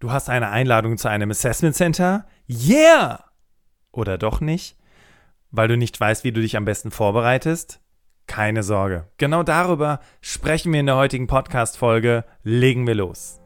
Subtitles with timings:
[0.00, 2.24] Du hast eine Einladung zu einem Assessment Center?
[2.48, 3.22] Yeah!
[3.92, 4.78] Oder doch nicht?
[5.50, 7.80] Weil du nicht weißt, wie du dich am besten vorbereitest?
[8.26, 9.08] Keine Sorge.
[9.18, 12.24] Genau darüber sprechen wir in der heutigen Podcast-Folge.
[12.42, 13.40] Legen wir los.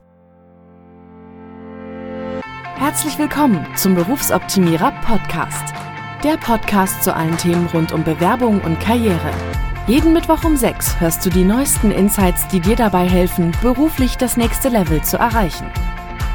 [2.77, 5.75] Herzlich willkommen zum Berufsoptimierer Podcast.
[6.23, 9.33] Der Podcast zu allen Themen rund um Bewerbung und Karriere.
[9.89, 14.37] Jeden Mittwoch um 6 hörst du die neuesten Insights, die dir dabei helfen, beruflich das
[14.37, 15.69] nächste Level zu erreichen.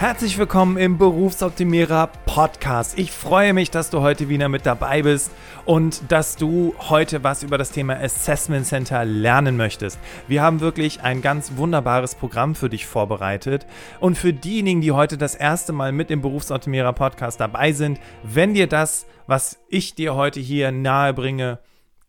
[0.00, 2.98] Herzlich willkommen im Berufsoptimierer Podcast.
[2.98, 5.30] Ich freue mich, dass du heute wieder mit dabei bist
[5.66, 9.98] und dass du heute was über das Thema Assessment Center lernen möchtest.
[10.26, 13.66] Wir haben wirklich ein ganz wunderbares Programm für dich vorbereitet.
[14.00, 18.54] Und für diejenigen, die heute das erste Mal mit dem Berufsoptimierer Podcast dabei sind, wenn
[18.54, 21.58] dir das, was ich dir heute hier nahe bringe,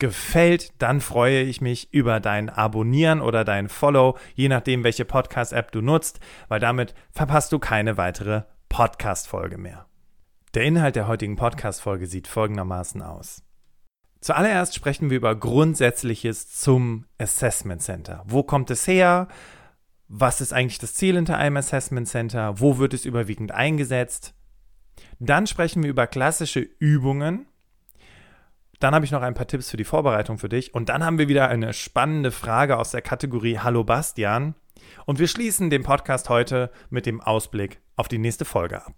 [0.02, 5.72] gefällt, dann freue ich mich über dein Abonnieren oder dein Follow, je nachdem, welche Podcast-App
[5.72, 9.86] du nutzt, weil damit verpasst du keine weitere Podcast-Folge mehr.
[10.56, 13.44] Der Inhalt der heutigen Podcast-Folge sieht folgendermaßen aus.
[14.22, 18.24] Zuallererst sprechen wir über Grundsätzliches zum Assessment Center.
[18.26, 19.28] Wo kommt es her?
[20.08, 22.60] Was ist eigentlich das Ziel hinter einem Assessment Center?
[22.60, 24.34] Wo wird es überwiegend eingesetzt?
[25.20, 27.46] Dann sprechen wir über klassische Übungen,
[28.84, 30.74] dann habe ich noch ein paar Tipps für die Vorbereitung für dich.
[30.74, 34.56] Und dann haben wir wieder eine spannende Frage aus der Kategorie Hallo Bastian.
[35.06, 38.94] Und wir schließen den Podcast heute mit dem Ausblick auf die nächste Folge ab.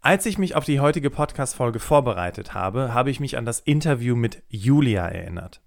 [0.00, 4.16] Als ich mich auf die heutige Podcast-Folge vorbereitet habe, habe ich mich an das Interview
[4.16, 5.62] mit Julia erinnert.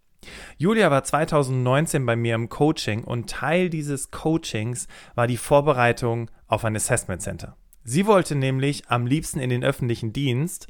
[0.57, 6.65] Julia war 2019 bei mir im Coaching und Teil dieses Coachings war die Vorbereitung auf
[6.65, 7.55] ein Assessment Center.
[7.83, 10.67] Sie wollte nämlich am liebsten in den öffentlichen Dienst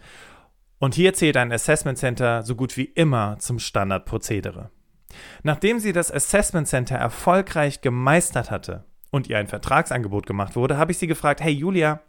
[0.79, 4.71] und hier zählt ein Assessment Center so gut wie immer zum Standardprozedere.
[5.43, 10.91] Nachdem sie das Assessment Center erfolgreich gemeistert hatte und ihr ein Vertragsangebot gemacht wurde, habe
[10.91, 12.01] ich sie gefragt, hey Julia,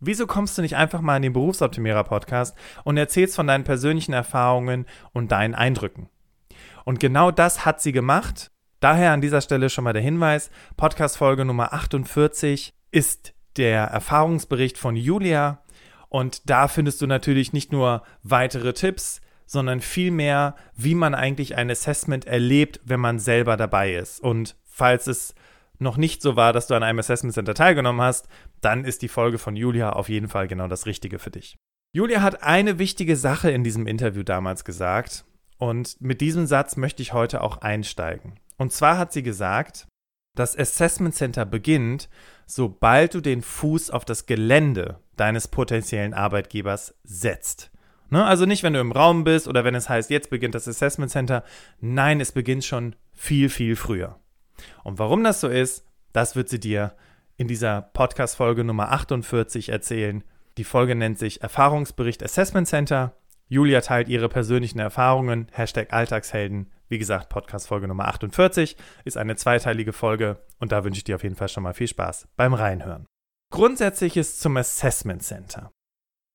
[0.00, 4.12] wieso kommst du nicht einfach mal in den Berufsoptimierer Podcast und erzählst von deinen persönlichen
[4.12, 6.08] Erfahrungen und deinen Eindrücken?
[6.84, 8.50] Und genau das hat sie gemacht.
[8.80, 14.78] Daher an dieser Stelle schon mal der Hinweis, Podcast Folge Nummer 48 ist der Erfahrungsbericht
[14.78, 15.61] von Julia
[16.12, 21.70] und da findest du natürlich nicht nur weitere Tipps, sondern vielmehr, wie man eigentlich ein
[21.70, 24.20] Assessment erlebt, wenn man selber dabei ist.
[24.20, 25.34] Und falls es
[25.78, 28.28] noch nicht so war, dass du an einem Assessment Center teilgenommen hast,
[28.60, 31.56] dann ist die Folge von Julia auf jeden Fall genau das Richtige für dich.
[31.94, 35.24] Julia hat eine wichtige Sache in diesem Interview damals gesagt
[35.56, 38.38] und mit diesem Satz möchte ich heute auch einsteigen.
[38.58, 39.88] Und zwar hat sie gesagt,
[40.36, 42.10] das Assessment Center beginnt,
[42.44, 47.70] sobald du den Fuß auf das Gelände deines potenziellen Arbeitgebers setzt.
[48.10, 48.24] Ne?
[48.24, 51.10] Also nicht, wenn du im Raum bist oder wenn es heißt, jetzt beginnt das Assessment
[51.10, 51.44] Center.
[51.80, 54.18] Nein, es beginnt schon viel, viel früher.
[54.84, 56.94] Und warum das so ist, das wird sie dir
[57.36, 60.22] in dieser Podcast-Folge Nummer 48 erzählen.
[60.58, 63.16] Die Folge nennt sich Erfahrungsbericht Assessment Center.
[63.48, 66.70] Julia teilt ihre persönlichen Erfahrungen, Hashtag Alltagshelden.
[66.88, 71.22] Wie gesagt, Podcast-Folge Nummer 48 ist eine zweiteilige Folge und da wünsche ich dir auf
[71.22, 73.06] jeden Fall schon mal viel Spaß beim Reinhören.
[73.52, 75.70] Grundsätzliches zum Assessment Center.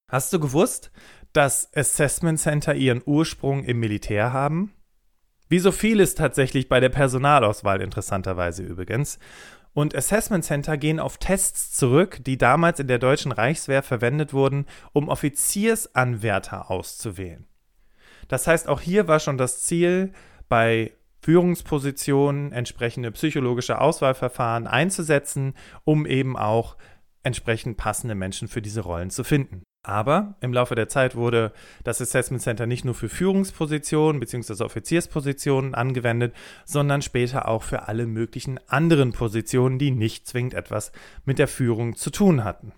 [0.09, 0.91] Hast du gewusst,
[1.33, 4.72] dass Assessment Center ihren Ursprung im Militär haben?
[5.50, 9.17] Wie so vieles tatsächlich bei der Personalauswahl interessanterweise übrigens.
[9.73, 14.67] Und Assessment Center gehen auf Tests zurück, die damals in der deutschen Reichswehr verwendet wurden,
[14.94, 17.47] um Offiziersanwärter auszuwählen.
[18.27, 20.13] Das heißt, auch hier war schon das Ziel,
[20.50, 26.77] bei Führungspositionen entsprechende psychologische Auswahlverfahren einzusetzen, um eben auch
[27.27, 29.61] entsprechend passende Menschen für diese Rollen zu finden.
[29.83, 34.63] Aber im Laufe der Zeit wurde das Assessment Center nicht nur für Führungspositionen bzw.
[34.63, 36.33] Offizierspositionen angewendet,
[36.65, 40.91] sondern später auch für alle möglichen anderen Positionen, die nicht zwingend etwas
[41.25, 42.74] mit der Führung zu tun hatten.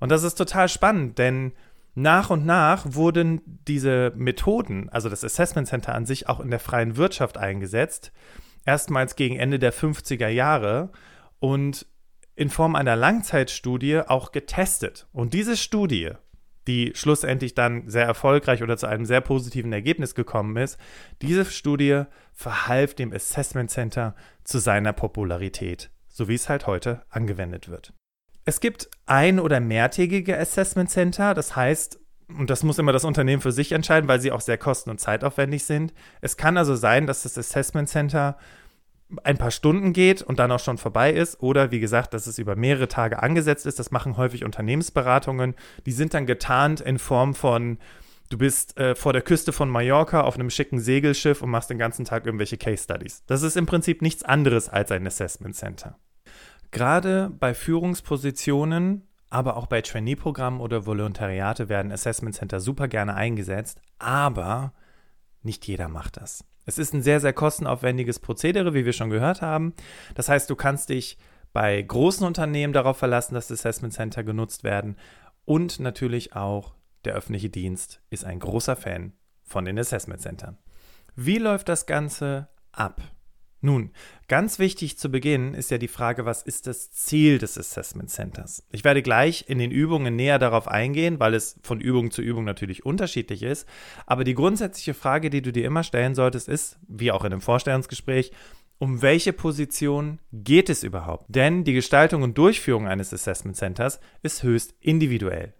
[0.00, 1.52] Und das ist total spannend, denn
[1.94, 6.60] nach und nach wurden diese Methoden, also das Assessment Center an sich, auch in der
[6.60, 8.12] freien Wirtschaft eingesetzt.
[8.66, 10.90] Erstmals gegen Ende der 50er Jahre.
[11.38, 11.86] Und
[12.36, 15.06] in Form einer Langzeitstudie auch getestet.
[15.12, 16.10] Und diese Studie,
[16.66, 20.78] die schlussendlich dann sehr erfolgreich oder zu einem sehr positiven Ergebnis gekommen ist,
[21.22, 24.14] diese Studie verhalf dem Assessment Center
[24.44, 27.92] zu seiner Popularität, so wie es halt heute angewendet wird.
[28.44, 31.98] Es gibt ein- oder mehrtägige Assessment Center, das heißt,
[32.28, 35.00] und das muss immer das Unternehmen für sich entscheiden, weil sie auch sehr kosten- und
[35.00, 35.92] zeitaufwendig sind.
[36.20, 38.38] Es kann also sein, dass das Assessment Center
[39.22, 41.40] ein paar Stunden geht und dann auch schon vorbei ist.
[41.42, 43.78] Oder wie gesagt, dass es über mehrere Tage angesetzt ist.
[43.78, 45.54] Das machen häufig Unternehmensberatungen.
[45.86, 47.78] Die sind dann getarnt in Form von,
[48.30, 51.78] du bist äh, vor der Küste von Mallorca auf einem schicken Segelschiff und machst den
[51.78, 53.22] ganzen Tag irgendwelche Case Studies.
[53.26, 55.98] Das ist im Prinzip nichts anderes als ein Assessment Center.
[56.70, 63.80] Gerade bei Führungspositionen, aber auch bei Trainee-Programmen oder Volontariate werden Assessment Center super gerne eingesetzt,
[63.98, 64.72] aber
[65.42, 66.44] nicht jeder macht das.
[66.66, 69.74] Es ist ein sehr, sehr kostenaufwendiges Prozedere, wie wir schon gehört haben.
[70.14, 71.18] Das heißt, du kannst dich
[71.52, 74.96] bei großen Unternehmen darauf verlassen, dass Assessment Center genutzt werden.
[75.44, 76.74] Und natürlich auch
[77.04, 79.12] der öffentliche Dienst ist ein großer Fan
[79.42, 80.58] von den Assessment Centern.
[81.14, 83.00] Wie läuft das Ganze ab?
[83.64, 83.92] Nun,
[84.28, 88.62] ganz wichtig zu Beginn ist ja die Frage, was ist das Ziel des Assessment Centers?
[88.70, 92.44] Ich werde gleich in den Übungen näher darauf eingehen, weil es von Übung zu Übung
[92.44, 93.66] natürlich unterschiedlich ist.
[94.04, 97.40] Aber die grundsätzliche Frage, die du dir immer stellen solltest, ist, wie auch in einem
[97.40, 98.32] Vorstellungsgespräch,
[98.76, 101.24] um welche Position geht es überhaupt?
[101.28, 105.54] Denn die Gestaltung und Durchführung eines Assessment Centers ist höchst individuell.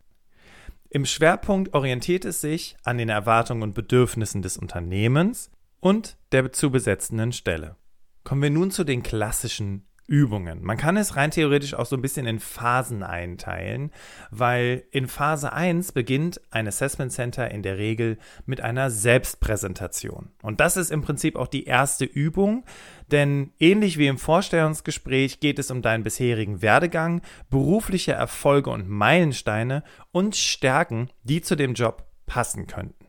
[0.91, 5.51] Im Schwerpunkt orientiert es sich an den Erwartungen und Bedürfnissen des Unternehmens
[5.81, 7.77] und der zu besetzenden Stelle.
[8.25, 10.63] Kommen wir nun zu den klassischen Übungen.
[10.63, 13.91] Man kann es rein theoretisch auch so ein bisschen in Phasen einteilen,
[14.31, 20.31] weil in Phase 1 beginnt ein Assessment Center in der Regel mit einer Selbstpräsentation.
[20.43, 22.65] Und das ist im Prinzip auch die erste Übung,
[23.11, 29.85] denn ähnlich wie im Vorstellungsgespräch geht es um deinen bisherigen Werdegang, berufliche Erfolge und Meilensteine
[30.13, 33.04] und Stärken, die zu dem Job passen könnten.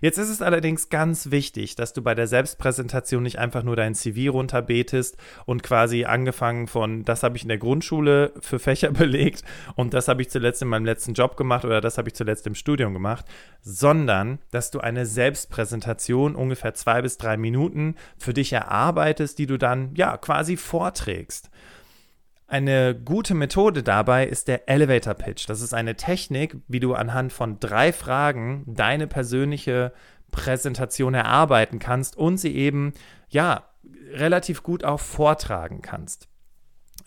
[0.00, 3.94] Jetzt ist es allerdings ganz wichtig, dass du bei der Selbstpräsentation nicht einfach nur dein
[3.94, 5.16] CV runterbetest
[5.46, 9.44] und quasi angefangen von, das habe ich in der Grundschule für Fächer belegt
[9.76, 12.46] und das habe ich zuletzt in meinem letzten Job gemacht oder das habe ich zuletzt
[12.46, 13.24] im Studium gemacht,
[13.62, 19.58] sondern dass du eine Selbstpräsentation ungefähr zwei bis drei Minuten für dich erarbeitest, die du
[19.58, 21.50] dann ja quasi vorträgst.
[22.50, 25.48] Eine gute Methode dabei ist der Elevator Pitch.
[25.48, 29.92] Das ist eine Technik, wie du anhand von drei Fragen deine persönliche
[30.32, 32.92] Präsentation erarbeiten kannst und sie eben,
[33.28, 33.68] ja,
[34.14, 36.26] relativ gut auch vortragen kannst.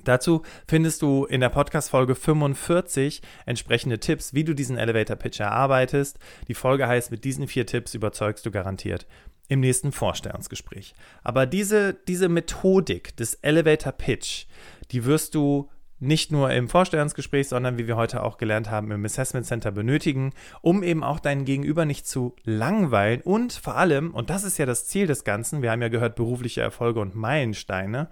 [0.06, 6.19] Dazu findest du in der Podcast-Folge 45 entsprechende Tipps, wie du diesen Elevator Pitch erarbeitest.
[6.48, 9.07] Die Folge heißt, mit diesen vier Tipps überzeugst du garantiert
[9.50, 10.94] im nächsten Vorstellungsgespräch.
[11.22, 14.46] Aber diese, diese Methodik des Elevator Pitch,
[14.91, 15.69] die wirst du
[16.00, 20.33] nicht nur im Vorstellungsgespräch, sondern wie wir heute auch gelernt haben, im Assessment Center benötigen,
[20.62, 24.65] um eben auch deinen Gegenüber nicht zu langweilen und vor allem, und das ist ja
[24.65, 28.09] das Ziel des Ganzen, wir haben ja gehört, berufliche Erfolge und Meilensteine,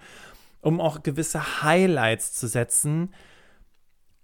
[0.62, 3.13] um auch gewisse Highlights zu setzen,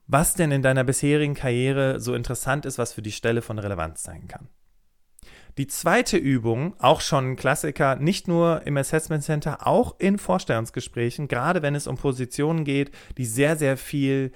[0.07, 4.03] was denn in deiner bisherigen Karriere so interessant ist, was für die Stelle von Relevanz
[4.03, 4.47] sein kann.
[5.57, 11.27] Die zweite Übung, auch schon ein Klassiker, nicht nur im Assessment Center, auch in Vorstellungsgesprächen,
[11.27, 14.31] gerade wenn es um Positionen geht, die sehr, sehr viel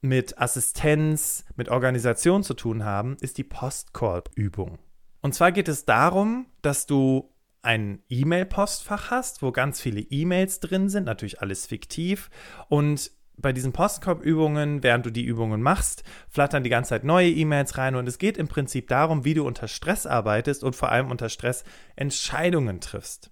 [0.00, 4.78] mit Assistenz, mit Organisation zu tun haben, ist die Postkorb-Übung.
[5.20, 10.88] Und zwar geht es darum, dass du ein E-Mail-Postfach hast, wo ganz viele E-Mails drin
[10.88, 12.30] sind, natürlich alles fiktiv.
[12.68, 17.78] Und bei diesen Postkorb-Übungen, während du die Übungen machst, flattern die ganze Zeit neue E-Mails
[17.78, 21.10] rein und es geht im Prinzip darum, wie du unter Stress arbeitest und vor allem
[21.10, 21.64] unter Stress
[21.96, 23.30] Entscheidungen triffst.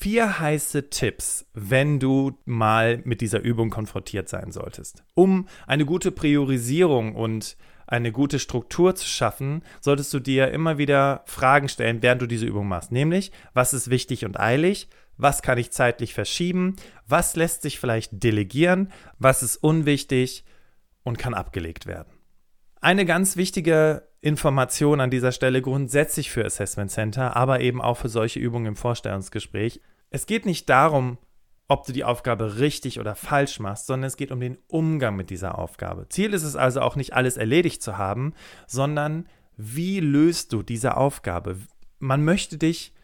[0.00, 5.02] Vier heiße Tipps, wenn du mal mit dieser Übung konfrontiert sein solltest.
[5.14, 7.56] Um eine gute Priorisierung und
[7.88, 12.46] eine gute Struktur zu schaffen, solltest du dir immer wieder Fragen stellen, während du diese
[12.46, 12.92] Übung machst.
[12.92, 14.88] Nämlich, was ist wichtig und eilig?
[15.18, 20.44] Was kann ich zeitlich verschieben, was lässt sich vielleicht delegieren, was ist unwichtig
[21.02, 22.12] und kann abgelegt werden.
[22.80, 28.08] Eine ganz wichtige Information an dieser Stelle grundsätzlich für Assessment Center, aber eben auch für
[28.08, 29.80] solche Übungen im Vorstellungsgespräch.
[30.10, 31.18] Es geht nicht darum,
[31.68, 35.30] ob du die Aufgabe richtig oder falsch machst, sondern es geht um den Umgang mit
[35.30, 36.08] dieser Aufgabe.
[36.08, 38.32] Ziel ist es also auch nicht alles erledigt zu haben,
[38.66, 41.58] sondern wie löst du diese Aufgabe?
[41.98, 42.94] Man möchte dich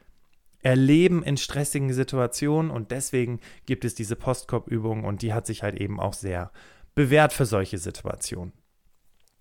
[0.64, 5.76] erleben in stressigen Situationen und deswegen gibt es diese Postkorb-Übung und die hat sich halt
[5.76, 6.50] eben auch sehr
[6.94, 8.52] bewährt für solche Situationen.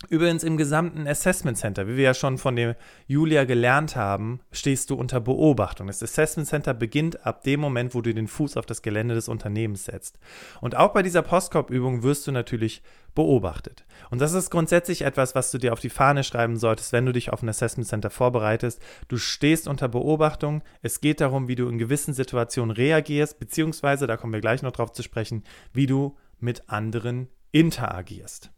[0.10, 2.76] Übrigens im gesamten Assessment Center, wie wir ja schon von der
[3.08, 5.88] Julia gelernt haben, stehst du unter Beobachtung.
[5.88, 9.30] Das Assessment Center beginnt ab dem Moment, wo du den Fuß auf das Gelände des
[9.30, 10.20] Unternehmens setzt.
[10.62, 12.84] Und auch bei dieser Postkorb-Übung wirst du natürlich
[13.16, 13.86] beobachtet.
[14.10, 17.12] Und das ist grundsätzlich etwas, was du dir auf die Fahne schreiben solltest, wenn du
[17.12, 18.82] dich auf ein Assessment Center vorbereitest.
[19.08, 20.64] Du stehst unter Beobachtung.
[20.82, 24.72] Es geht darum, wie du in gewissen Situationen reagierst, beziehungsweise, da kommen wir gleich noch
[24.72, 28.52] drauf zu sprechen, wie du mit anderen interagierst.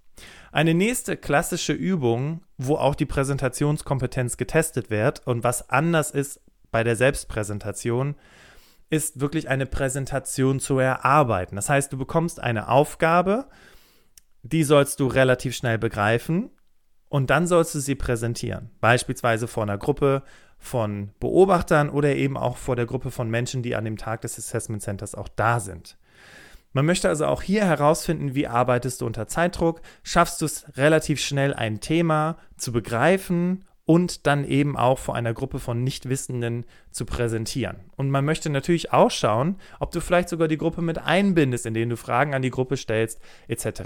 [0.51, 6.39] Eine nächste klassische Übung, wo auch die Präsentationskompetenz getestet wird und was anders ist
[6.71, 8.15] bei der Selbstpräsentation,
[8.89, 11.55] ist wirklich eine Präsentation zu erarbeiten.
[11.55, 13.47] Das heißt, du bekommst eine Aufgabe,
[14.43, 16.51] die sollst du relativ schnell begreifen
[17.09, 18.69] und dann sollst du sie präsentieren.
[18.79, 20.23] Beispielsweise vor einer Gruppe
[20.57, 24.37] von Beobachtern oder eben auch vor der Gruppe von Menschen, die an dem Tag des
[24.37, 25.97] Assessment Centers auch da sind.
[26.75, 31.21] Man möchte also auch hier herausfinden, wie arbeitest du unter Zeitdruck, schaffst du es relativ
[31.21, 37.05] schnell ein Thema zu begreifen und dann eben auch vor einer Gruppe von Nichtwissenden zu
[37.05, 37.77] präsentieren.
[37.95, 41.89] Und man möchte natürlich auch schauen, ob du vielleicht sogar die Gruppe mit einbindest, indem
[41.89, 43.81] du Fragen an die Gruppe stellst, etc.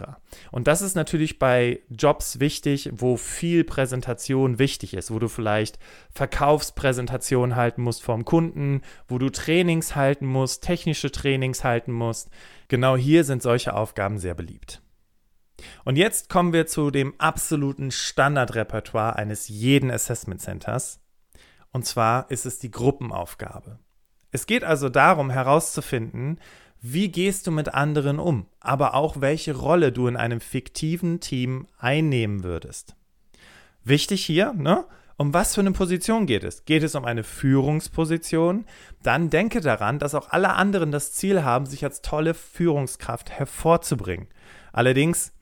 [0.52, 5.80] Und das ist natürlich bei Jobs wichtig, wo viel Präsentation wichtig ist, wo du vielleicht
[6.12, 12.30] Verkaufspräsentationen halten musst vom Kunden, wo du Trainings halten musst, technische Trainings halten musst.
[12.70, 14.82] Genau hier sind solche Aufgaben sehr beliebt.
[15.86, 21.00] Und jetzt kommen wir zu dem absoluten Standardrepertoire eines jeden Assessment Centers.
[21.72, 23.80] Und zwar ist es die Gruppenaufgabe.
[24.32, 26.40] Es geht also darum herauszufinden,
[26.82, 31.68] wie gehst du mit anderen um, aber auch welche Rolle du in einem fiktiven Team
[31.78, 32.96] einnehmen würdest.
[33.84, 34.86] Wichtig hier, ne?
[35.18, 36.64] Um was für eine Position geht es?
[36.64, 38.64] Geht es um eine Führungsposition?
[39.04, 44.30] Dann denke daran, dass auch alle anderen das Ziel haben, sich als tolle Führungskraft hervorzubringen.
[44.72, 45.34] Allerdings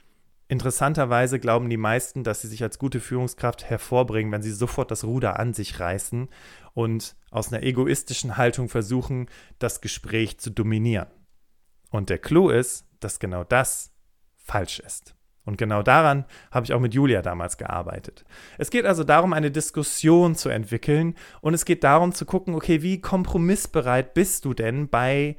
[0.49, 5.03] Interessanterweise glauben die meisten, dass sie sich als gute Führungskraft hervorbringen, wenn sie sofort das
[5.03, 6.29] Ruder an sich reißen
[6.73, 9.27] und aus einer egoistischen Haltung versuchen,
[9.59, 11.07] das Gespräch zu dominieren.
[11.89, 13.91] Und der Clou ist, dass genau das
[14.35, 15.15] falsch ist.
[15.43, 18.25] Und genau daran habe ich auch mit Julia damals gearbeitet.
[18.57, 22.81] Es geht also darum, eine Diskussion zu entwickeln und es geht darum zu gucken, okay,
[22.81, 25.37] wie kompromissbereit bist du denn bei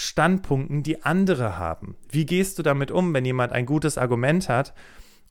[0.00, 1.96] Standpunkten, die andere haben.
[2.08, 4.72] Wie gehst du damit um, wenn jemand ein gutes Argument hat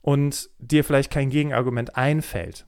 [0.02, 2.68] und dir vielleicht kein Gegenargument einfällt?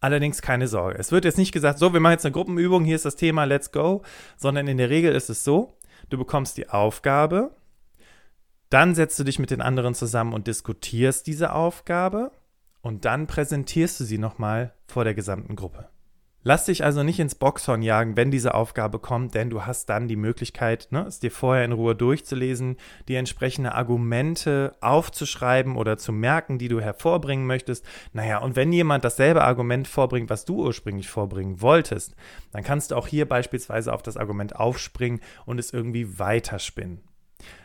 [0.00, 0.98] Allerdings keine Sorge.
[0.98, 3.44] Es wird jetzt nicht gesagt, so, wir machen jetzt eine Gruppenübung, hier ist das Thema,
[3.44, 4.00] let's go,
[4.38, 5.76] sondern in der Regel ist es so,
[6.08, 7.54] du bekommst die Aufgabe,
[8.70, 12.32] dann setzt du dich mit den anderen zusammen und diskutierst diese Aufgabe
[12.80, 15.90] und dann präsentierst du sie nochmal vor der gesamten Gruppe.
[16.42, 20.08] Lass dich also nicht ins Boxhorn jagen, wenn diese Aufgabe kommt, denn du hast dann
[20.08, 22.78] die Möglichkeit, ne, es dir vorher in Ruhe durchzulesen,
[23.08, 27.84] die entsprechende Argumente aufzuschreiben oder zu merken, die du hervorbringen möchtest.
[28.14, 32.16] Naja, und wenn jemand dasselbe Argument vorbringt, was du ursprünglich vorbringen wolltest,
[32.52, 37.02] dann kannst du auch hier beispielsweise auf das Argument aufspringen und es irgendwie weiterspinnen.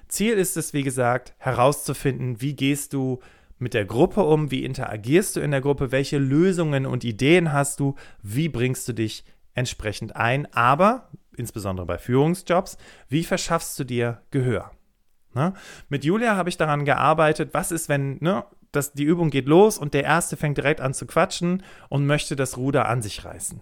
[0.10, 3.20] Ziel ist es, wie gesagt, herauszufinden, wie gehst du
[3.58, 4.52] mit der Gruppe um?
[4.52, 5.92] Wie interagierst du in der Gruppe?
[5.92, 7.96] Welche Lösungen und Ideen hast du?
[8.22, 10.52] Wie bringst du dich entsprechend ein?
[10.54, 14.72] Aber, insbesondere bei Führungsjobs, wie verschaffst du dir Gehör?
[15.34, 15.54] Ne?
[15.90, 19.78] Mit Julia habe ich daran gearbeitet, was ist, wenn ne, das, die Übung geht los
[19.78, 23.62] und der Erste fängt direkt an zu quatschen und möchte das Ruder an sich reißen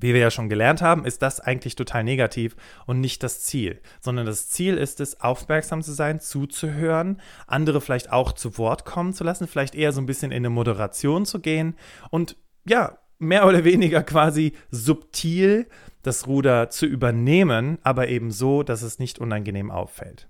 [0.00, 3.80] wie wir ja schon gelernt haben, ist das eigentlich total negativ und nicht das Ziel,
[4.00, 9.12] sondern das Ziel ist es, aufmerksam zu sein, zuzuhören, andere vielleicht auch zu Wort kommen
[9.12, 11.76] zu lassen, vielleicht eher so ein bisschen in eine Moderation zu gehen
[12.10, 12.36] und
[12.66, 15.66] ja, mehr oder weniger quasi subtil
[16.02, 20.28] das Ruder zu übernehmen, aber eben so, dass es nicht unangenehm auffällt.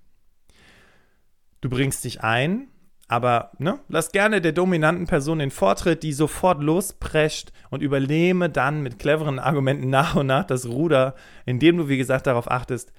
[1.61, 2.69] Du bringst dich ein,
[3.09, 8.83] aber ne, lass gerne der dominanten Person den Vortritt, die sofort losprescht und übernehme dann
[8.83, 12.93] mit cleveren Argumenten nach und nach das Ruder, indem du, wie gesagt, darauf achtest,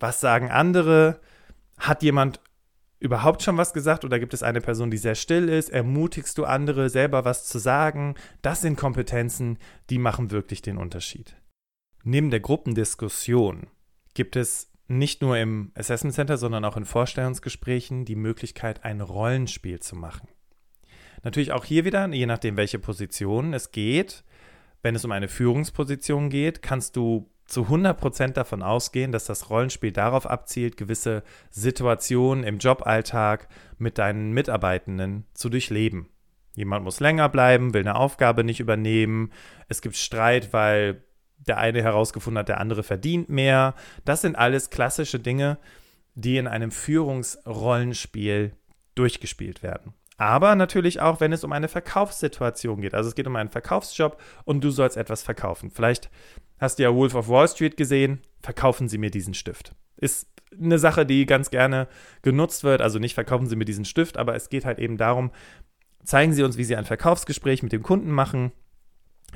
[0.00, 1.20] was sagen andere?
[1.78, 2.40] Hat jemand
[2.98, 5.70] überhaupt schon was gesagt oder gibt es eine Person, die sehr still ist?
[5.70, 8.16] Ermutigst du andere, selber was zu sagen?
[8.42, 9.58] Das sind Kompetenzen,
[9.90, 11.36] die machen wirklich den Unterschied.
[12.02, 13.68] Neben der Gruppendiskussion
[14.14, 19.80] gibt es nicht nur im Assessment Center, sondern auch in Vorstellungsgesprächen die Möglichkeit, ein Rollenspiel
[19.80, 20.28] zu machen.
[21.22, 24.24] Natürlich auch hier wieder, je nachdem, welche Position es geht.
[24.82, 29.92] Wenn es um eine Führungsposition geht, kannst du zu 100% davon ausgehen, dass das Rollenspiel
[29.92, 36.08] darauf abzielt, gewisse Situationen im Joballtag mit deinen Mitarbeitenden zu durchleben.
[36.54, 39.30] Jemand muss länger bleiben, will eine Aufgabe nicht übernehmen.
[39.68, 41.04] Es gibt Streit, weil
[41.38, 43.74] der eine herausgefunden hat, der andere verdient mehr.
[44.04, 45.58] Das sind alles klassische Dinge,
[46.14, 48.52] die in einem Führungsrollenspiel
[48.94, 49.94] durchgespielt werden.
[50.18, 52.94] Aber natürlich auch, wenn es um eine Verkaufssituation geht.
[52.94, 55.70] Also es geht um einen Verkaufsjob und du sollst etwas verkaufen.
[55.70, 56.10] Vielleicht
[56.58, 58.20] hast du ja Wolf of Wall Street gesehen.
[58.40, 59.74] Verkaufen Sie mir diesen Stift.
[59.96, 60.28] Ist
[60.58, 61.86] eine Sache, die ganz gerne
[62.22, 62.80] genutzt wird.
[62.80, 65.30] Also nicht verkaufen Sie mir diesen Stift, aber es geht halt eben darum,
[66.02, 68.52] zeigen Sie uns, wie Sie ein Verkaufsgespräch mit dem Kunden machen.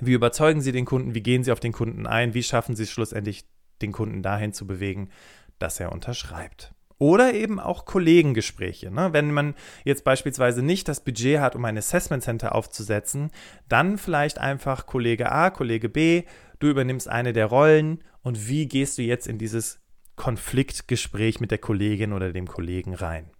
[0.00, 1.14] Wie überzeugen Sie den Kunden?
[1.14, 2.34] Wie gehen Sie auf den Kunden ein?
[2.34, 3.44] Wie schaffen Sie es schlussendlich,
[3.82, 5.10] den Kunden dahin zu bewegen,
[5.58, 6.74] dass er unterschreibt?
[6.98, 8.90] Oder eben auch Kollegengespräche.
[8.90, 9.14] Ne?
[9.14, 9.54] Wenn man
[9.84, 13.30] jetzt beispielsweise nicht das Budget hat, um ein Assessment Center aufzusetzen,
[13.68, 16.24] dann vielleicht einfach Kollege A, Kollege B,
[16.58, 19.80] du übernimmst eine der Rollen und wie gehst du jetzt in dieses
[20.16, 23.30] Konfliktgespräch mit der Kollegin oder dem Kollegen rein?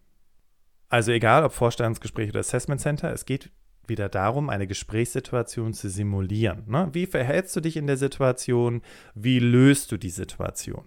[0.88, 3.50] Also egal ob Vorstellungsgespräch oder Assessment Center, es geht
[3.90, 6.64] wieder darum, eine Gesprächssituation zu simulieren.
[6.66, 6.88] Ne?
[6.92, 8.80] Wie verhältst du dich in der Situation?
[9.14, 10.85] Wie löst du die Situation?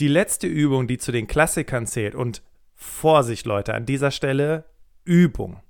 [0.00, 2.42] Die letzte Übung, die zu den Klassikern zählt, und
[2.74, 4.64] Vorsicht, Leute, an dieser Stelle
[5.04, 5.60] Übung,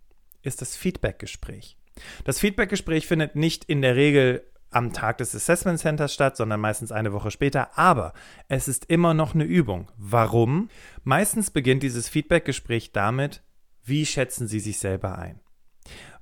[0.42, 1.76] ist das Feedbackgespräch.
[2.24, 6.92] Das Feedbackgespräch findet nicht in der Regel am Tag des Assessment Centers statt, sondern meistens
[6.92, 7.76] eine Woche später.
[7.78, 8.14] Aber
[8.48, 9.90] es ist immer noch eine Übung.
[9.96, 10.70] Warum?
[11.04, 13.42] Meistens beginnt dieses Feedbackgespräch damit,
[13.84, 15.40] wie schätzen Sie sich selber ein?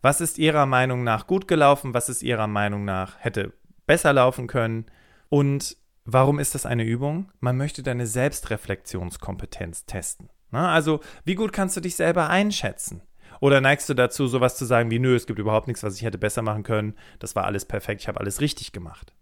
[0.02, 1.95] Was ist Ihrer Meinung nach gut gelaufen?
[1.95, 3.52] Was ist Ihrer Meinung nach hätte
[3.87, 4.87] besser laufen können?
[5.29, 7.31] Und warum ist das eine Übung?
[7.40, 10.31] Man möchte deine Selbstreflexionskompetenz testen.
[10.50, 13.02] Na, also, wie gut kannst du dich selber einschätzen?
[13.40, 16.02] Oder neigst du dazu, sowas zu sagen wie, nö, es gibt überhaupt nichts, was ich
[16.02, 19.14] hätte besser machen können, das war alles perfekt, ich habe alles richtig gemacht.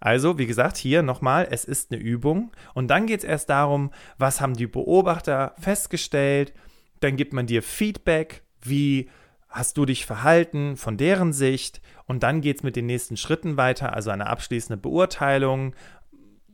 [0.00, 3.90] Also, wie gesagt, hier nochmal, es ist eine Übung und dann geht es erst darum,
[4.16, 6.52] was haben die Beobachter festgestellt,
[7.00, 9.10] dann gibt man dir Feedback, wie
[9.48, 13.56] hast du dich verhalten von deren Sicht und dann geht es mit den nächsten Schritten
[13.56, 15.74] weiter, also eine abschließende Beurteilung.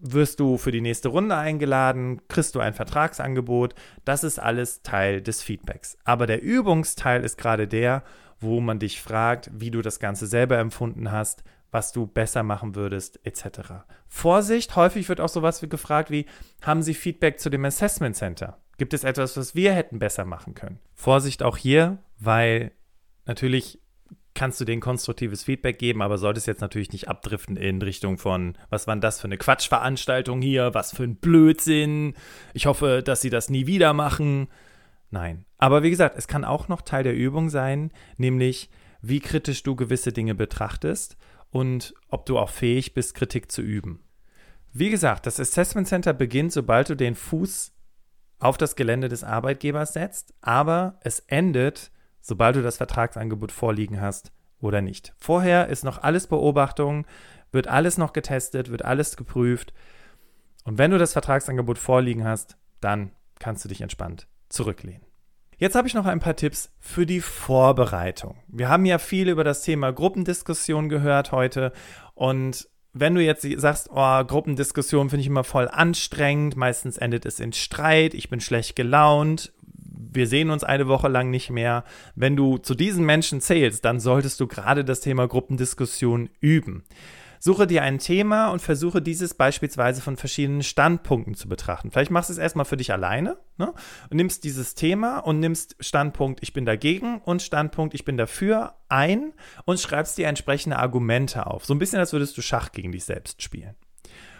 [0.01, 2.21] Wirst du für die nächste Runde eingeladen?
[2.29, 3.75] Kriegst du ein Vertragsangebot?
[4.05, 5.97] Das ist alles Teil des Feedbacks.
[6.05, 8.03] Aber der Übungsteil ist gerade der,
[8.39, 12.77] wo man dich fragt, wie du das Ganze selber empfunden hast, was du besser machen
[12.77, 13.85] würdest, etc.
[14.07, 16.27] Vorsicht, häufig wird auch sowas wie gefragt wie,
[16.63, 18.59] haben Sie Feedback zu dem Assessment Center?
[18.77, 20.79] Gibt es etwas, was wir hätten besser machen können?
[20.95, 22.73] Vorsicht auch hier, weil
[23.26, 23.81] Natürlich
[24.35, 28.59] kannst du denen konstruktives Feedback geben, aber solltest jetzt natürlich nicht abdriften in Richtung von,
[28.69, 32.14] was war das für eine Quatschveranstaltung hier, was für ein Blödsinn,
[32.52, 34.49] ich hoffe, dass sie das nie wieder machen.
[35.11, 35.45] Nein.
[35.59, 39.76] Aber wie gesagt, es kann auch noch Teil der Übung sein, nämlich wie kritisch du
[39.76, 41.16] gewisse Dinge betrachtest
[41.50, 44.00] und ob du auch fähig bist, Kritik zu üben.
[44.73, 47.73] Wie gesagt, das Assessment Center beginnt, sobald du den Fuß
[48.41, 51.93] auf das Gelände des Arbeitgebers setzt, aber es endet,
[52.25, 55.13] sobald du das Vertragsangebot vorliegen hast oder nicht.
[55.19, 57.06] Vorher ist noch alles Beobachtung,
[57.52, 59.75] wird alles noch getestet, wird alles geprüft.
[60.65, 65.02] Und wenn du das Vertragsangebot vorliegen hast, dann kannst du dich entspannt zurücklehnen.
[65.58, 68.39] Jetzt habe ich noch ein paar Tipps für die Vorbereitung.
[68.49, 71.73] Wir haben ja viel über das Thema Gruppendiskussion gehört heute
[72.15, 77.41] und wenn du jetzt sagst, oh, Gruppendiskussion finde ich immer voll anstrengend, meistens endet es
[77.41, 79.52] in Streit, ich bin schlecht gelaunt,
[80.12, 81.84] wir sehen uns eine Woche lang nicht mehr.
[82.14, 86.84] Wenn du zu diesen Menschen zählst, dann solltest du gerade das Thema Gruppendiskussion üben.
[87.47, 91.90] Suche dir ein Thema und versuche dieses beispielsweise von verschiedenen Standpunkten zu betrachten.
[91.90, 93.75] Vielleicht machst du es erstmal für dich alleine ne?
[94.08, 98.76] und nimmst dieses Thema und nimmst Standpunkt, ich bin dagegen und Standpunkt, ich bin dafür
[98.88, 99.34] ein
[99.67, 101.67] und schreibst dir entsprechende Argumente auf.
[101.67, 103.75] So ein bisschen, als würdest du Schach gegen dich selbst spielen.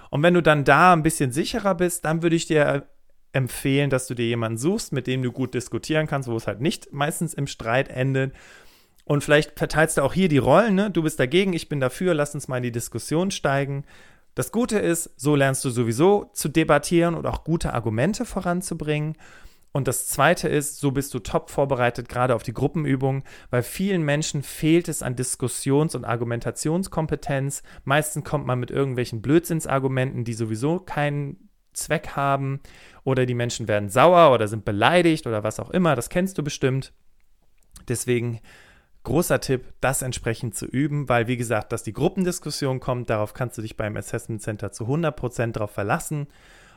[0.09, 2.89] Und wenn du dann da ein bisschen sicherer bist, dann würde ich dir
[3.35, 6.61] empfehlen, dass du dir jemanden suchst, mit dem du gut diskutieren kannst, wo es halt
[6.61, 8.35] nicht meistens im Streit endet.
[9.05, 10.91] Und vielleicht verteilst du auch hier die Rollen, ne?
[10.91, 13.85] Du bist dagegen, ich bin dafür, lass uns mal in die Diskussion steigen.
[14.35, 19.17] Das Gute ist, so lernst du sowieso zu debattieren und auch gute Argumente voranzubringen.
[19.73, 24.03] Und das Zweite ist, so bist du top vorbereitet, gerade auf die Gruppenübung, weil vielen
[24.03, 27.65] Menschen fehlt es an Diskussions- und Argumentationskompetenz.
[27.85, 32.61] Meistens kommt man mit irgendwelchen Blödsinnsargumenten, die sowieso keinen Zweck haben
[33.05, 36.43] oder die Menschen werden sauer oder sind beleidigt oder was auch immer, das kennst du
[36.43, 36.93] bestimmt.
[37.89, 38.41] Deswegen
[39.05, 43.59] großer Tipp, das entsprechend zu üben, weil wie gesagt, dass die Gruppendiskussion kommt, darauf kannst
[43.59, 46.27] du dich beim Assessment Center zu 100% darauf verlassen.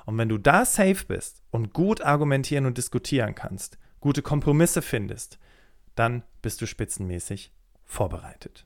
[0.06, 5.40] Und wenn du da safe bist und gut argumentieren und diskutieren kannst, gute Kompromisse findest,
[5.96, 7.52] dann bist du spitzenmäßig
[7.86, 8.66] vorbereitet.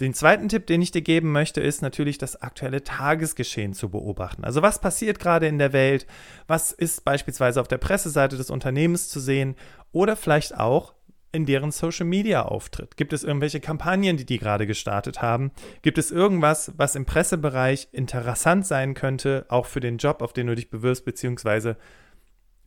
[0.00, 4.44] Den zweiten Tipp, den ich dir geben möchte, ist natürlich das aktuelle Tagesgeschehen zu beobachten.
[4.44, 6.06] Also was passiert gerade in der Welt?
[6.46, 9.56] Was ist beispielsweise auf der Presseseite des Unternehmens zu sehen?
[9.92, 10.94] Oder vielleicht auch
[11.32, 12.96] in deren Social Media Auftritt?
[12.96, 15.52] Gibt es irgendwelche Kampagnen, die die gerade gestartet haben?
[15.82, 20.46] Gibt es irgendwas, was im Pressebereich interessant sein könnte, auch für den Job, auf den
[20.46, 21.76] du dich bewirbst, beziehungsweise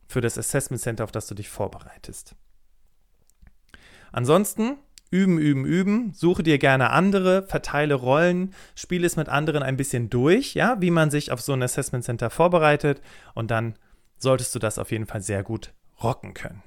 [0.06, 2.36] für das Assessment Center, auf das du dich vorbereitest?
[4.12, 4.76] Ansonsten
[5.10, 6.12] Üben, üben, üben.
[6.12, 10.90] Suche dir gerne andere, verteile Rollen, spiele es mit anderen ein bisschen durch, ja, wie
[10.90, 13.00] man sich auf so ein Assessment Center vorbereitet
[13.34, 13.74] und dann
[14.18, 16.62] solltest du das auf jeden Fall sehr gut rocken können.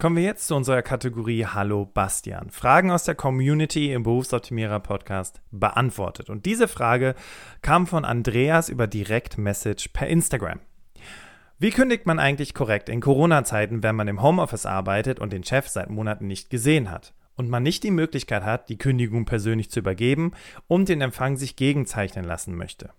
[0.00, 2.50] Kommen wir jetzt zu unserer Kategorie Hallo Bastian.
[2.50, 6.28] Fragen aus der Community im Berufsoptimierer Podcast beantwortet.
[6.28, 7.14] Und diese Frage
[7.60, 10.58] kam von Andreas über Direct Message per Instagram.
[11.58, 15.68] Wie kündigt man eigentlich korrekt in Corona-Zeiten, wenn man im Homeoffice arbeitet und den Chef
[15.68, 17.14] seit Monaten nicht gesehen hat?
[17.42, 20.30] Und man nicht die Möglichkeit hat, die Kündigung persönlich zu übergeben
[20.68, 22.90] und den Empfang sich gegenzeichnen lassen möchte.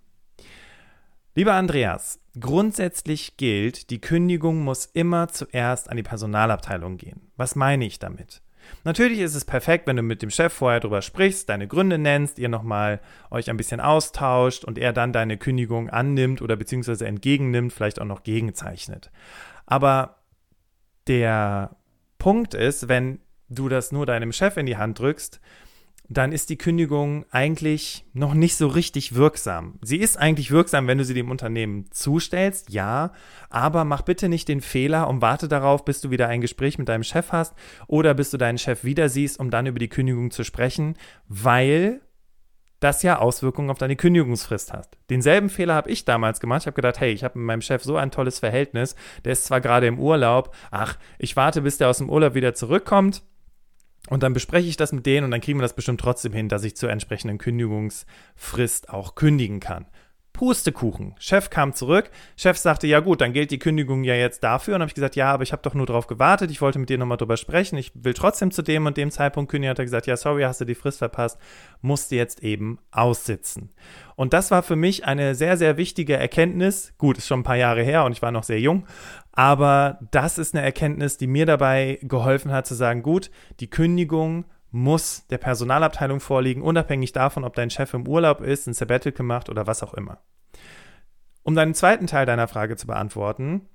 [1.34, 7.32] Lieber Andreas, grundsätzlich gilt, die Kündigung muss immer zuerst an die Personalabteilung gehen.
[7.38, 8.42] Was meine ich damit?
[8.84, 12.38] Natürlich ist es perfekt, wenn du mit dem Chef vorher darüber sprichst, deine Gründe nennst,
[12.38, 13.00] ihr nochmal
[13.32, 18.06] euch ein bisschen austauscht und er dann deine Kündigung annimmt oder beziehungsweise entgegennimmt, vielleicht auch
[18.06, 19.10] noch gegenzeichnet.
[19.66, 20.18] Aber
[21.08, 21.78] der
[22.18, 23.20] Punkt ist, wenn
[23.54, 25.40] du das nur deinem Chef in die Hand drückst,
[26.10, 29.80] dann ist die Kündigung eigentlich noch nicht so richtig wirksam.
[29.82, 33.14] Sie ist eigentlich wirksam, wenn du sie dem Unternehmen zustellst, ja,
[33.50, 36.90] aber mach bitte nicht den Fehler und warte darauf, bis du wieder ein Gespräch mit
[36.90, 37.54] deinem Chef hast
[37.88, 40.96] oder bis du deinen Chef wieder siehst, um dann über die Kündigung zu sprechen,
[41.28, 42.02] weil
[42.82, 44.98] das ja Auswirkungen auf deine Kündigungsfrist hat.
[45.10, 46.64] Denselben Fehler habe ich damals gemacht.
[46.64, 49.46] Ich habe gedacht, hey, ich habe mit meinem Chef so ein tolles Verhältnis, der ist
[49.46, 53.24] zwar gerade im Urlaub, ach, ich warte, bis der aus dem Urlaub wieder zurückkommt
[54.10, 56.50] und dann bespreche ich das mit denen und dann kriegen wir das bestimmt trotzdem hin,
[56.50, 59.86] dass ich zur entsprechenden Kündigungsfrist auch kündigen kann.
[60.34, 61.16] Pustekuchen.
[61.20, 62.10] Chef kam zurück.
[62.36, 64.76] Chef sagte, ja gut, dann gilt die Kündigung ja jetzt dafür.
[64.76, 66.52] Und habe ich gesagt, ja, aber ich habe doch nur darauf gewartet.
[66.52, 67.78] Ich wollte mit dir nochmal drüber sprechen.
[67.78, 69.70] Ich will trotzdem zu dem und dem Zeitpunkt kündigen.
[69.70, 71.40] Hat er gesagt, ja, sorry, hast du die Frist verpasst.
[71.82, 73.70] Musste jetzt eben aussitzen.
[74.16, 76.94] Und das war für mich eine sehr, sehr wichtige Erkenntnis.
[76.98, 78.86] Gut, ist schon ein paar Jahre her und ich war noch sehr jung.
[79.32, 84.46] Aber das ist eine Erkenntnis, die mir dabei geholfen hat zu sagen, gut, die Kündigung
[84.74, 89.50] muss der Personalabteilung vorliegen, unabhängig davon, ob dein Chef im Urlaub ist, ein Sabbatical macht
[89.50, 90.18] oder was auch immer.
[91.44, 93.70] Um deinen zweiten Teil deiner Frage zu beantworten,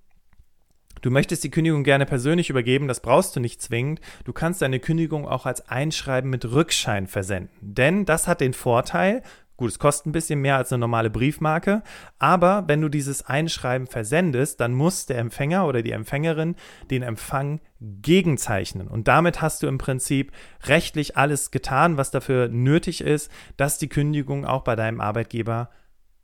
[1.00, 4.00] Du möchtest die Kündigung gerne persönlich übergeben, das brauchst du nicht zwingend.
[4.24, 7.50] Du kannst deine Kündigung auch als Einschreiben mit Rückschein versenden.
[7.60, 9.22] Denn das hat den Vorteil,
[9.58, 11.82] Gut, es kostet ein bisschen mehr als eine normale Briefmarke,
[12.20, 16.54] aber wenn du dieses Einschreiben versendest, dann muss der Empfänger oder die Empfängerin
[16.92, 18.86] den Empfang gegenzeichnen.
[18.86, 20.30] Und damit hast du im Prinzip
[20.62, 25.70] rechtlich alles getan, was dafür nötig ist, dass die Kündigung auch bei deinem Arbeitgeber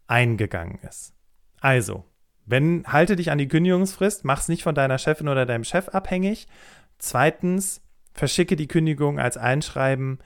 [0.06, 1.12] eingegangen ist.
[1.60, 2.04] Also,
[2.46, 5.88] wenn halte dich an die Kündigungsfrist, mach es nicht von deiner Chefin oder deinem Chef
[5.88, 6.46] abhängig.
[6.98, 10.20] Zweitens, verschicke die Kündigung als Einschreiben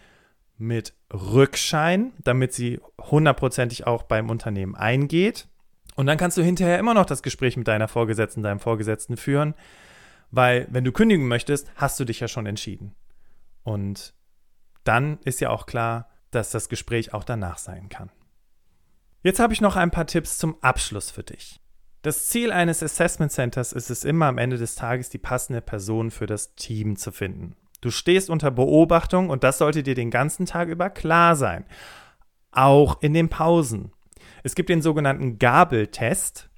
[0.59, 5.49] mit Rückschein, damit sie hundertprozentig auch beim Unternehmen eingeht.
[5.95, 9.55] Und dann kannst du hinterher immer noch das Gespräch mit deiner Vorgesetzten, deinem Vorgesetzten führen,
[10.31, 12.95] weil wenn du kündigen möchtest, hast du dich ja schon entschieden.
[13.63, 14.15] Und
[14.85, 18.11] dann ist ja auch klar, dass das Gespräch auch danach sein kann.
[19.23, 21.61] Jetzt habe ich noch ein paar Tipps zum Abschluss für dich.
[22.03, 26.11] Das Ziel eines Assessment Centers ist es immer am Ende des Tages, die passende Person
[26.11, 27.57] für das Team zu finden.
[27.81, 31.65] Du stehst unter Beobachtung und das sollte dir den ganzen Tag über klar sein.
[32.51, 33.93] Auch in den Pausen.
[34.43, 36.51] Es gibt den sogenannten Gabeltest,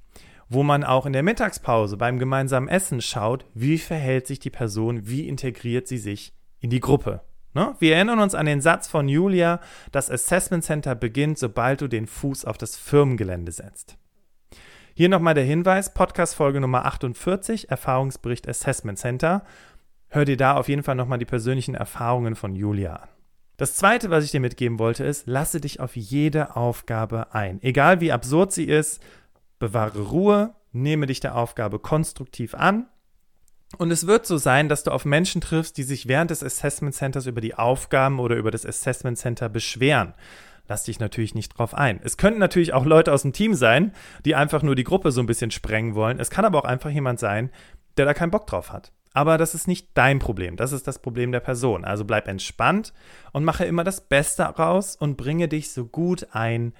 [0.48, 5.08] wo man auch in der Mittagspause beim gemeinsamen Essen schaut, wie verhält sich die Person,
[5.08, 7.22] wie integriert sie sich in die Gruppe.
[7.54, 7.74] Ne?
[7.78, 9.60] Wir erinnern uns an den Satz von Julia,
[9.92, 13.96] das Assessment Center beginnt, sobald du den Fuß auf das Firmengelände setzt.
[14.94, 19.44] Hier nochmal der Hinweis, Podcast Folge Nummer 48, Erfahrungsbericht Assessment Center
[20.10, 23.08] hör dir da auf jeden Fall nochmal die persönlichen Erfahrungen von Julia an.
[23.56, 27.62] Das zweite, was ich dir mitgeben wollte, ist, lasse dich auf jede Aufgabe ein.
[27.62, 29.02] Egal wie absurd sie ist,
[29.58, 32.86] bewahre Ruhe, nehme dich der Aufgabe konstruktiv an.
[33.76, 36.94] Und es wird so sein, dass du auf Menschen triffst, die sich während des Assessment
[36.94, 40.14] Centers über die Aufgaben oder über das Assessment Center beschweren.
[40.66, 42.00] Lass dich natürlich nicht drauf ein.
[42.02, 43.92] Es könnten natürlich auch Leute aus dem Team sein,
[44.24, 46.18] die einfach nur die Gruppe so ein bisschen sprengen wollen.
[46.18, 47.50] Es kann aber auch einfach jemand sein,
[47.96, 48.92] der da keinen Bock drauf hat.
[49.12, 51.84] Aber das ist nicht dein Problem, das ist das Problem der Person.
[51.84, 52.92] Also bleib entspannt
[53.32, 56.72] und mache immer das Beste raus und bringe dich so gut ein,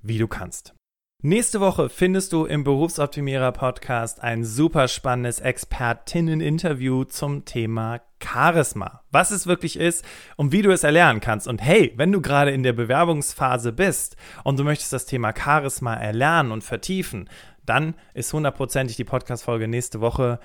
[0.00, 0.74] wie du kannst.
[1.22, 9.02] Nächste Woche findest du im Berufsoptimierer Podcast ein super spannendes Expertinnen-Interview zum Thema Charisma.
[9.10, 10.04] Was es wirklich ist
[10.36, 11.48] und wie du es erlernen kannst.
[11.48, 15.94] Und hey, wenn du gerade in der Bewerbungsphase bist und du möchtest das Thema Charisma
[15.94, 17.30] erlernen und vertiefen,
[17.64, 20.38] dann ist hundertprozentig die Podcast-Folge nächste Woche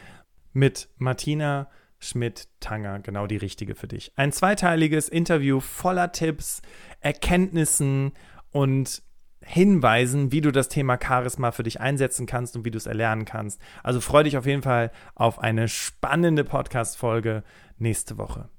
[0.53, 4.11] mit Martina Schmidt-Tanger genau die richtige für dich.
[4.15, 6.61] Ein zweiteiliges Interview voller Tipps,
[6.99, 8.13] Erkenntnissen
[8.51, 9.03] und
[9.43, 13.25] Hinweisen, wie du das Thema Charisma für dich einsetzen kannst und wie du es erlernen
[13.25, 13.59] kannst.
[13.83, 17.43] Also freue dich auf jeden Fall auf eine spannende Podcast-Folge
[17.77, 18.49] nächste Woche.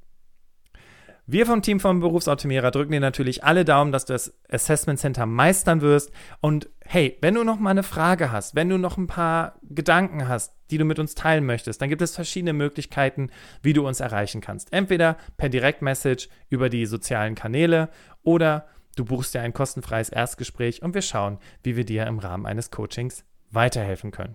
[1.26, 5.24] Wir vom Team vom Berufsoptimierer drücken dir natürlich alle Daumen, dass du das Assessment Center
[5.24, 6.10] meistern wirst.
[6.40, 10.26] Und hey, wenn du noch mal eine Frage hast, wenn du noch ein paar Gedanken
[10.26, 13.30] hast, die du mit uns teilen möchtest, dann gibt es verschiedene Möglichkeiten,
[13.62, 14.72] wie du uns erreichen kannst.
[14.72, 17.88] Entweder per Direktmessage über die sozialen Kanäle
[18.24, 22.46] oder du buchst dir ein kostenfreies Erstgespräch und wir schauen, wie wir dir im Rahmen
[22.46, 24.34] eines Coachings weiterhelfen können.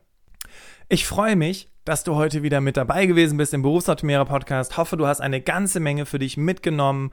[0.90, 4.78] Ich freue mich, dass du heute wieder mit dabei gewesen bist im Berufsoptimierer Podcast.
[4.78, 7.12] Hoffe, du hast eine ganze Menge für dich mitgenommen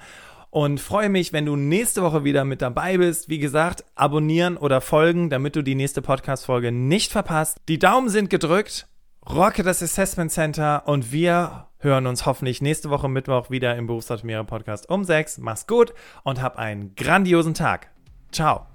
[0.50, 3.28] und freue mich, wenn du nächste Woche wieder mit dabei bist.
[3.28, 7.58] Wie gesagt, abonnieren oder folgen, damit du die nächste Podcast-Folge nicht verpasst.
[7.68, 8.86] Die Daumen sind gedrückt.
[9.28, 14.44] Rocke das Assessment Center und wir hören uns hoffentlich nächste Woche Mittwoch wieder im Berufsoptimierer
[14.44, 15.38] Podcast um 6.
[15.38, 17.90] Mach's gut und hab einen grandiosen Tag.
[18.32, 18.73] Ciao.